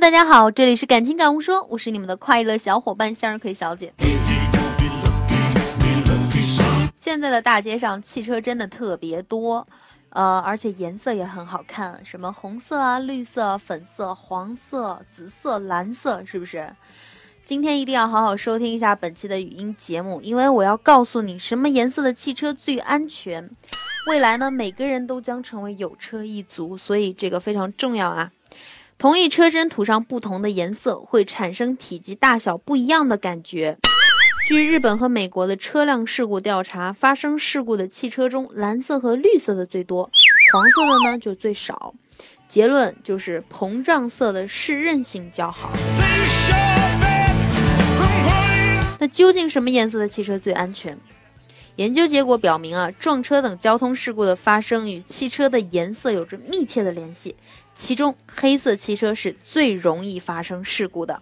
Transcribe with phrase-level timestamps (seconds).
[0.00, 3.92] 大家好，这里是感情感悟说，我是你们的快乐小伙伴向日葵小姐。
[7.00, 9.68] 现在的大街上汽车真的特别多，
[10.10, 16.74] 呃，而且颜色也很好看，什么红色啊、绿色、粉色、黄色、紫色、蓝色，是不是？
[17.44, 23.48] 今天一定要好好收听一下本期的语音节目，因为我要告诉你什么颜色的汽车最安全。
[24.08, 28.32] 未来呢，每个人都将成为有车一族，所以这个非常重要啊。
[28.96, 33.76] 同一车身涂上不同的颜色，会产生体积大小不一样的感觉。
[34.46, 40.10] 据日本和美国的车辆事故调查，发生事故的汽车中，蓝色和绿色的最多，
[40.52, 41.94] 黄色的呢就最少。
[42.46, 45.70] 结论就是膨胀色的适韧性较好。
[49.00, 50.96] 那究竟什么颜色的汽车最安全？
[51.76, 57.34] 研究结果表明啊，撞车等交通事故的发生与汽车的颜色有着密切的联系。
[57.74, 61.20] 其中，黑色汽车是最容易发生事故的。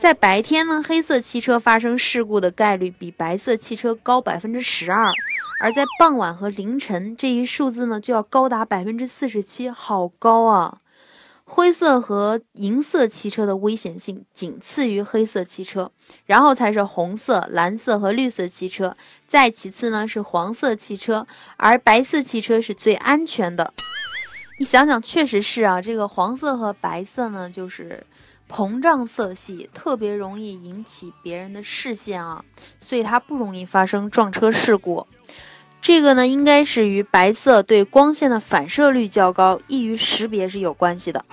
[0.00, 5.12] 在白天呢，黑色汽车发生事故的概率比白色汽车高百分之十二，
[5.60, 10.78] 而在傍晚和凌晨，这一数字呢就要高达百分之四十七，好高啊！
[11.50, 15.90] 灰色和银色汽车的危险性仅次于黑色汽车，
[16.26, 18.94] 然后才是红色、蓝色和绿色汽车，
[19.26, 21.26] 再其次呢是黄色汽车，
[21.56, 23.72] 而白色汽车是最安全的。
[24.60, 28.04] 你想想，确实是啊，这个黄色和白色呢，就是
[28.48, 32.44] 膨胀色系，特别容易引起别人的视线啊，
[32.78, 35.06] 所以它不容易发生撞车事故。
[35.80, 41.24] 这个呢，应该是与白色对光线的反射率较高，易于识别是有关系的。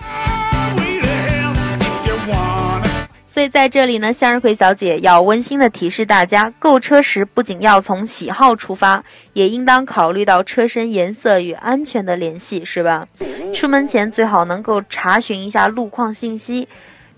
[3.24, 13.06] 所以在这里呢，向日葵小姐要温馨的提示大家，购车时不仅要从喜好出发，也应当考虑到车身颜色与安全的联系，是吧？
[13.52, 16.66] 出门前最好能够查询一下路况信息，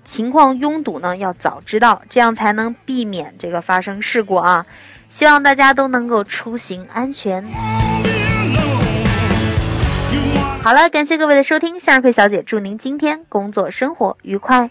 [0.05, 4.67] 情况拥堵呢要早知道，这样才能避免这个发生事故啊。
[5.09, 7.45] 希望大家都能够出行安全。
[10.63, 14.71] 好了，感谢各位的收听，向日葵小姐祝您今天工作生活愉快。